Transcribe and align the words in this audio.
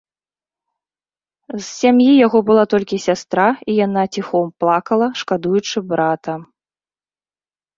З 1.57 1.59
сям'і 1.79 2.07
яго 2.27 2.39
была 2.49 2.63
толькі 2.73 2.99
сястра, 3.07 3.45
і 3.73 3.75
яна 3.85 4.03
ціхом 4.17 4.47
плакала, 4.65 5.07
шкадуючы 5.23 5.77
брата. 5.93 6.33